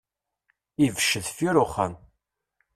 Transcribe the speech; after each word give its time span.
Ibec 0.85 1.09
deffir 1.25 1.55
uxxam. 1.63 1.93